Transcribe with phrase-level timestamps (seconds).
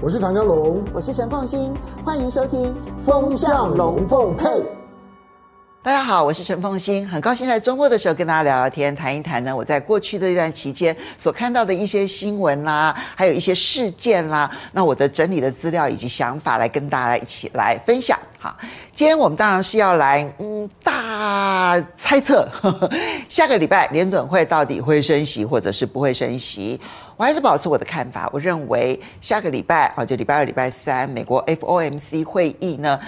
[0.00, 2.66] 我是唐江龙，我是陈凤新，欢迎收听
[3.04, 4.46] 《风向龙凤配》。
[5.82, 18.16] 大家好，我是陈凤欣，很高兴在周末的时候跟大家聊聊天，谈一谈呢我在过去的一段期间所看到的一些新闻啦，还有一些事件啦，那我的整理的资料以及想法来跟大家一起来分享。
[18.38, 18.56] 好，
[18.94, 20.68] 今天我们当然是要来嗯
[21.18, 22.48] 啊猜测，
[23.28, 26.80] 下个礼拜联准会到底会升息或者是不会升息？
[27.16, 33.00] 我还是保持我的看法，我认为下个礼拜啊，就礼拜二、礼拜三，美国 FOMC 会议呢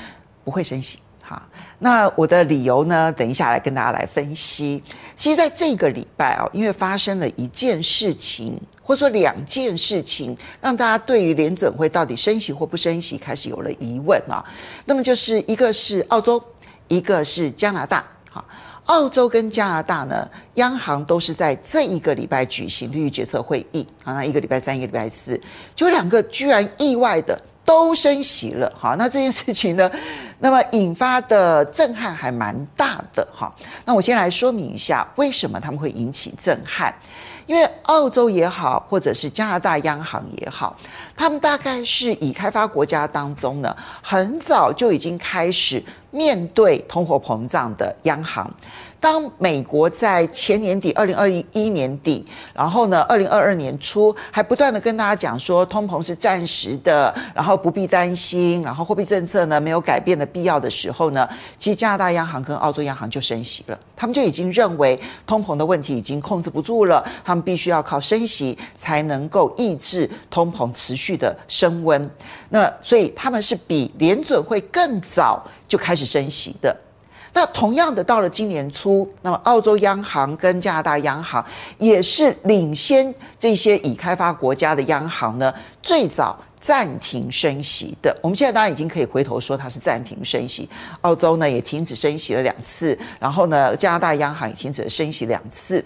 [0.42, 0.98] 不会升息。
[1.22, 1.40] 好，
[1.78, 3.12] 那我的理由呢？
[3.12, 4.82] 等一下来跟大家来分析。
[5.16, 14.44] 其实，在这个礼拜啊，因为发生了一件事情，或者说两件事情，让大家对于联准会到底升息或不升息开始有了疑问啊。
[14.84, 16.42] 那么就是一个是澳洲，
[16.90, 18.04] 一个是加拿大。
[18.30, 18.44] 好，
[18.84, 23.86] 澳洲跟加拿大呢，央行都是在这一个礼拜举行利率决策会议。
[24.04, 25.40] 好，那一个礼拜三，一个礼拜四，
[25.74, 27.40] 就两个居然意外的。
[27.62, 29.88] 都升息了，好，那这件事情呢，
[30.40, 33.54] 那么引发的震撼还蛮大的，哈。
[33.84, 36.92] 那我先来说明一下，为什么他们会引起震撼？
[37.46, 40.76] 因为澳洲也好，或者是加拿大央行也好，
[41.16, 48.50] 他们大概是已开发国家当中呢，很早就已经开始面对通货膨胀的央行。
[48.98, 72.10] 当美国在前年底，二零二一年底，然后呢，二零二二年初，还不断的跟大家讲说，通膨是暂时的，然后不必担心，然后货币政策呢没有改变的必要的时候呢，其实加拿大央行跟澳洲央行就升息了，他们就已经认为通膨的问题已经控制不住了，他们必须要靠升息才能够抑制通膨持续的升温。
[72.50, 76.76] 那所以他们是比联准会更早就开始升息的。
[77.32, 81.42] 那同样的，到了今年初，那么澳洲央行跟加拿大央行
[81.78, 88.14] 也是领先这些已开发国家的央行呢，最早暂停升息的。
[88.20, 90.68] 我们现在当然已经可以回头说它是暂停升息，
[91.02, 95.84] 澳洲呢也停止升息了两次，然后呢加拿大央行也停止了升息两次。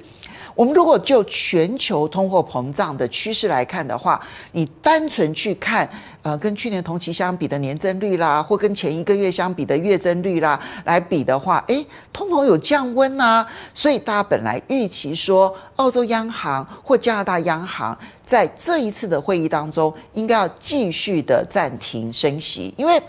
[0.54, 4.20] 我们如果就全球通货膨胀的趋势来看的话，
[4.52, 5.88] 你单纯去看，
[6.22, 23.02] 呃，跟去年同期相比的年增率啦，或跟前一个月相比的月增率啦，来比的话，诶，通膨有降温啊，所以大家本来预期说，澳洲央行或加拿大央行在这一次的会议当中，应该要继续的暂停升息，因为。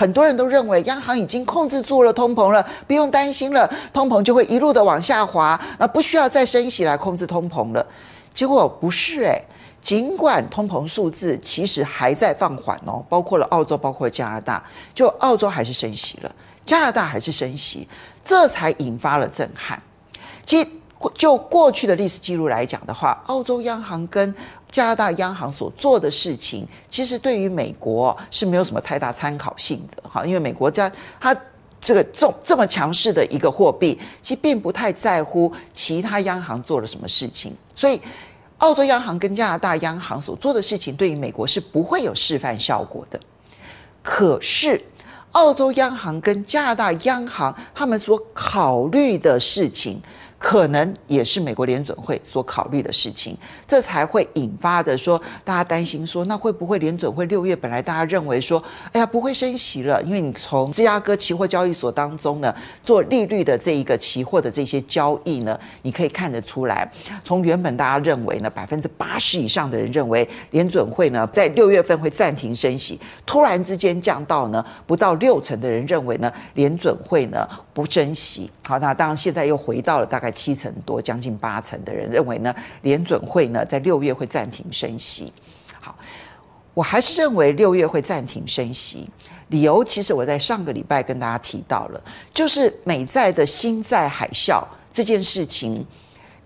[0.00, 7.86] 很多人都认为央行已经控制住了通膨了，不用担心了，通膨就会一路的往下滑，那不需要再升息来控制通膨了。
[8.32, 9.44] 结果不是诶，
[9.82, 16.34] 尽管通膨数字其实还在放缓哦，包括了澳洲，包括加拿大，就澳洲还是升息了，
[16.64, 17.86] 加拿大还是升息，
[18.24, 19.82] 这才引发了震撼。
[20.46, 20.66] 其实
[21.14, 24.34] 就过去的历史记录来讲的话，澳洲央行跟
[24.70, 31.34] 加拿大央行所做的事情，其实对于美国是没有什么太大参考性的哈，因为美国家它
[31.80, 37.98] 这个这这么强势的一个货币，其实并不太在乎其他央行做了什么事情，所以
[38.58, 43.18] 澳洲央行跟加拿大央行所做的事情，对于美国是不会有示范效果的。
[44.02, 44.78] 可是
[45.32, 49.98] 澳洲央行跟加拿大央行他们所考虑的事情。
[50.40, 53.36] 可能也是美国联准会所考虑的事情，
[53.68, 58.60] 这才会引发的说，大家担心说，那会不会联准会六月本来大家认为说，
[58.92, 62.52] 哎呀不会升息了，因为你从芝加哥期货交易所当中呢
[62.82, 66.90] 做利率的这一个期货的这些交易呢，你可以看得出来，
[67.22, 78.50] 从原本大家认为呢百分之八十以上的人认为联准会呢在六月份会暂停升息，突然之间降到呢不到六成的人认为呢联准会呢不升息。
[78.62, 80.29] 好，那当然现在又回到了大概。
[80.30, 85.32] 七成多，将近八成的人认为呢，联准会呢在六月会暂停升息。
[85.80, 85.96] 好，
[86.74, 89.08] 我还是认为六月会暂停升息。
[89.48, 92.00] 理由其实我在上个礼拜跟大家提到了，
[92.32, 95.84] 就是美债的新债海啸这件事情，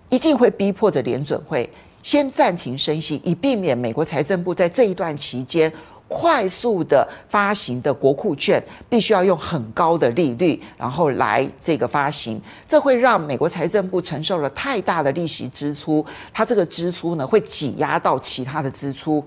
[0.09, 1.71] 一定会逼迫着联准会
[2.03, 5.73] 先暂停升息，以避免美国财政部在这一段期间。
[6.07, 19.25] 快速的发行的国库券，必须要用很高的利率，然后来这个发行，这会让美国财政部承受了太大的利息支出，它这个支出呢会挤压到其他的支出，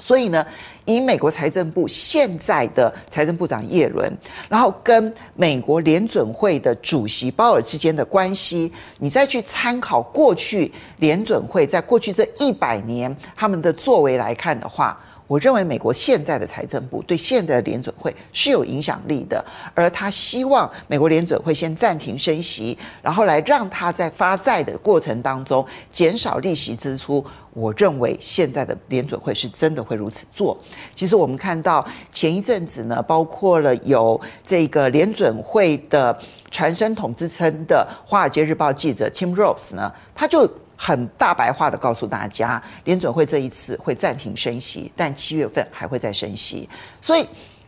[0.00, 0.44] 所以呢，
[0.84, 4.12] 以美国财政部现在的财政部长叶伦，
[4.48, 14.98] 然后跟美国联准会的主席鲍尔之间的关系，你再去参考过去联准会在过去这一百年他们的作为来看的话。
[15.26, 19.44] 我认为美国现在的财政部对现在的联准会是有影响力的，
[19.74, 27.24] 而他希望美国联准会先暂停升息，然后来让他在发债的过程当中减少利息支出。
[27.52, 30.54] 我认为现在的联准会是真的会如此做。
[30.94, 31.82] 其实我们看到
[32.12, 36.14] 前一阵子呢，包括了有这个联准会的
[36.50, 40.46] 传声筒之称的《华尔街日报》记者 Tim Rose 呢，他就
[40.76, 46.68] 很大白话的告诉大家，联准会这一次会暂停升息，但七月份还会再升息。
[47.00, 47.26] 所以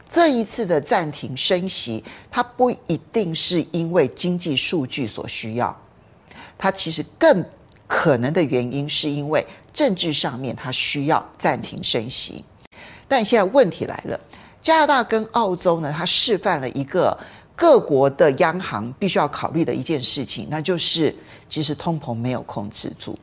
[0.08, 5.75] 这一次的暂停升息，它不一定是因为经济数据所需要，
[6.56, 7.44] 它其实更
[7.87, 12.44] 可能的原因是因为政治上面它需要暂停升息。
[13.06, 14.20] 但现在问题来了，
[14.61, 17.19] 加拿大跟澳洲呢，它示范了一个
[17.60, 21.12] 各国的央行必须要考虑的一件事情，那就是
[21.49, 23.19] 其实通膨没有控制住。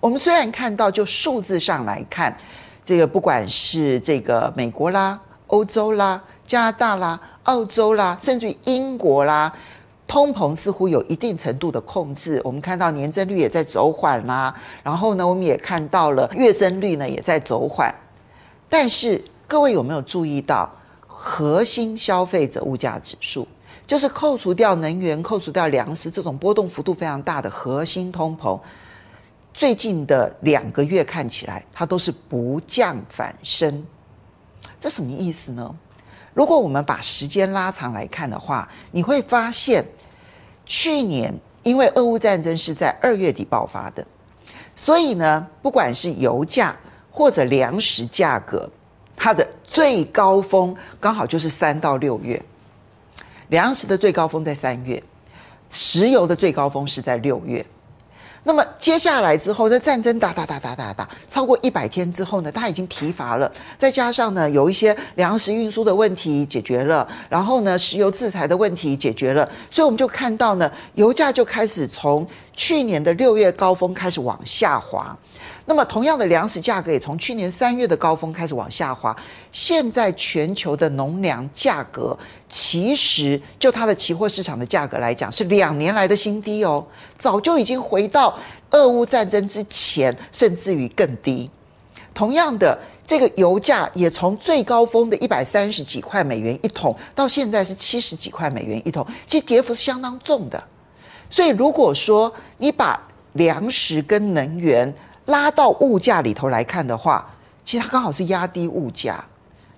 [0.00, 2.36] 我们虽然看到就数字上来看，
[2.84, 9.52] 这个不管是这个美国啦、欧洲啦、加拿大啦、澳洲啦，甚至于英国啦。
[10.08, 14.52] 通膨似乎有一定程度的控制，我们看到年增率也在走缓啦，
[14.82, 17.94] 然后呢，我们也看到了月增率呢也在走缓。
[18.68, 20.68] 但是各位有没有注意到
[21.06, 23.46] 核心消费者物价指数，
[23.90, 28.56] 就是扣除掉能源、扣除掉粮食这种波动幅度非常大的核心通膨，
[29.52, 33.84] 最近的两个月看起来它都是不降反升，
[34.78, 35.74] 这什么意思呢？
[36.34, 39.84] 如果我们把时间拉长来看的话，你会发现。
[40.66, 41.34] 去年
[41.64, 44.06] 因为俄乌战争是在二月底爆发的，
[44.76, 46.76] 所以呢，不管是油价
[47.10, 48.70] 或者粮食价格，
[49.16, 52.40] 它的最高峰刚好就是三到六月。
[53.50, 55.00] 粮食的最高峰在三月，
[55.68, 57.64] 石油的最高峰是在六月。
[58.42, 63.52] 那么接下来之后，这战争打打打打打打，超过一百天之后呢，他已经疲乏了。
[63.76, 72.26] 再加上呢，有一些粮食运输的问题解决了，然后呢，石油制裁的问题解决了，所以我们就看到呢，油价就开始从
[72.60, 75.16] 去年的六月高峰开始往下滑。
[75.64, 79.16] 那么，同样的粮食价格也从去年三月的高峰开始往下滑。
[79.50, 82.14] 现在全球的农粮价格，
[82.50, 86.86] 其实就它的期货市场的价格来讲，是两年来的新低哦，
[87.16, 88.38] 早就已经回到
[88.72, 91.50] 俄乌战争之前，甚至于更低。
[92.12, 100.62] 同样的，这个油价也从最高峰的一百三十几块美元一桶，到现在是七十几块美元一桶，其实跌幅是相当重的。
[101.30, 103.00] 所以，如果说你把
[103.34, 104.92] 粮食跟能源，
[105.26, 107.24] 拉到物价里头来看的话，
[107.64, 109.24] 其实它刚好是压低物价，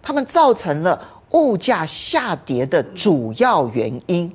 [0.02, 0.98] 它们造成了
[1.32, 4.32] 物价下跌的主要原因。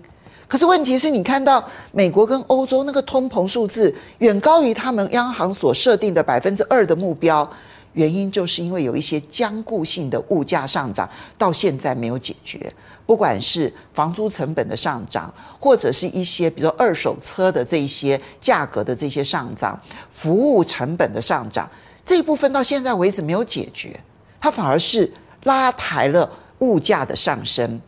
[0.48, 1.62] 可是问题是你看到
[1.92, 7.50] 美国跟欧洲那个通膨数字远高于他们央行所设定的百分之二的目标。
[7.98, 12.72] 原因就是因为有一些僵固性的物价上涨到现在没有解决，
[13.08, 21.68] 不管是房租成本的上涨，或者是一些比如说二手车的这一些价格的这些上涨，服务成本的上涨，
[22.06, 24.00] 这一部分到现在为止没有解决，
[24.40, 25.12] 它反而是
[25.46, 26.30] 拉抬了
[26.60, 27.82] 物价的上升。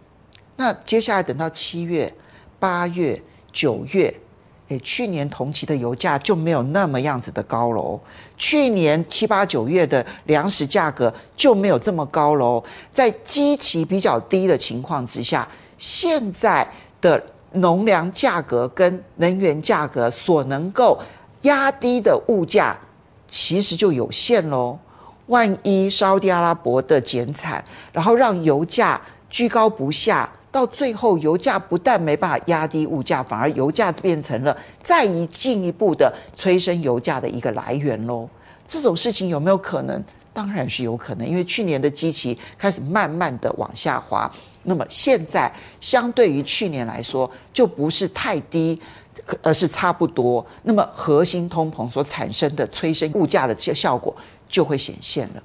[0.56, 2.12] 那接下来等到七月、
[2.60, 3.22] 八月、
[3.54, 4.12] 九月。
[4.70, 8.00] 诶，去年同期的油价就没有那么样子的高喽。
[8.38, 12.64] 去年七八九月的粮食价格就没有这么高喽。
[12.92, 16.68] 在基期比较低的情况之下，现在
[17.02, 17.22] 的
[17.54, 21.00] 农粮价格跟能源价格所能够
[21.42, 22.78] 压低的物价，
[23.28, 24.78] 其实就有限喽。
[25.26, 30.30] 万一沙地阿拉伯的减产，然后让油价居高不下。
[30.52, 38.28] 到最后，油价不但没办法压低物价，反而油价变成了再一进一步的催生油价的一个来源喽。
[38.68, 40.04] 这种事情有没有可能？
[40.32, 44.32] 当然是有可能，因为去年的基期开始慢慢的往下滑，
[44.64, 45.52] 那么现在
[45.82, 48.80] 相对于去年来说，就不是太低，
[49.42, 50.46] 而是差不多。
[50.64, 54.16] 那么核心通膨所产生的催生物价的这效果
[54.48, 55.44] 就会显现了。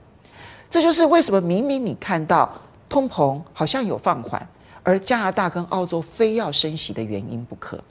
[0.70, 2.52] 这就是为什么明明你看到
[2.88, 4.46] 通膨好像有放缓。
[4.84, 7.82] 而加拿大跟澳洲非要升息的原因不可，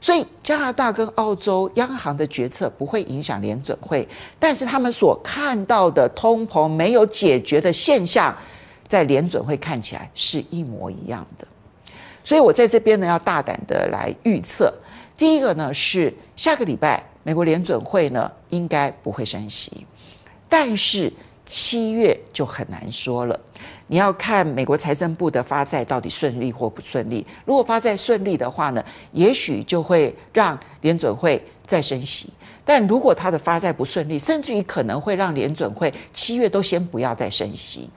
[0.00, 4.06] 所以加拿大跟澳洲央行的决策不会影响联准会，
[4.38, 8.36] 但是他们所看到的通膨没有解决的现象，
[8.86, 11.48] 在联准会看起来是一模一样的。
[12.22, 14.72] 所以我在这边呢要大胆的来预测，
[15.16, 19.86] 第一个呢是下个礼拜美国联准会呢应该不会升息，
[20.50, 21.10] 但是
[21.46, 23.40] 七月就很难说了。
[23.90, 27.26] 你要看美国财政部的发债到底顺利或不顺利。
[27.44, 32.32] 如果发债顺利的话呢，也许就会让联准会再升息。
[32.64, 37.90] 但如果它的发债不顺利，甚至于可能会让联准会七月都先不要再升息。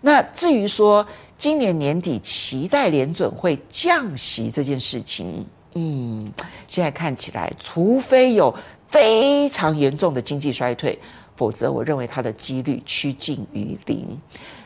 [0.00, 1.06] 那至于说
[1.36, 5.44] 今年年底期待联准会降息这件事情，
[5.74, 6.32] 嗯，
[6.66, 8.54] 现在看起来，除非有
[8.88, 10.98] 非常严重的经济衰退，
[11.36, 14.18] 否则我认为它的几率趋近于零。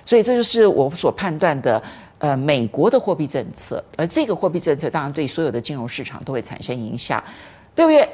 [0.04, 1.82] 所以这就是我所判断的，
[2.18, 3.82] 呃，美国的货币政策。
[3.96, 7.22] 而这个货币政策当然对所有的金融市场都会产生影响。
[7.76, 8.08] 六月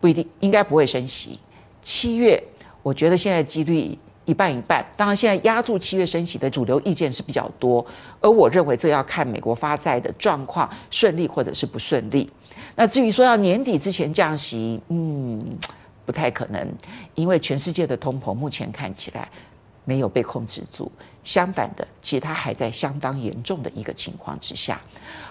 [0.00, 1.38] 不一定，应该不会升息。
[1.82, 2.42] 七月，
[2.82, 3.98] 我觉得现在几率。
[4.26, 7.84] 一半一半，当然现在压住七月升息的主流意见是比较多，
[8.22, 12.30] 而我认为这要看美国发债的状况顺利或者是不顺利。
[12.74, 15.44] 那至于说要年底之前降息，嗯，
[16.06, 16.66] 不太可能，
[17.14, 19.28] 因为全世界的通膨目前看起来。
[19.84, 20.90] 没有被控制住，
[21.22, 24.80] 相反的，其他还在相当严重的一个情况之下。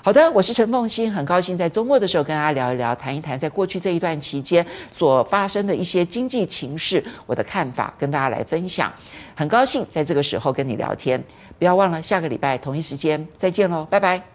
[0.01, 8.91] 好的，我是陈凤欣，很高兴在周末的时候跟大家聊一聊，谈一谈在过去这一段期间所发生的一些经济情势，我的看法跟大家来分享。
[9.35, 11.23] 很高兴在这个时候跟你聊天，
[11.57, 14.32] 不要忘了下个礼拜同一时间再见喽，拜拜。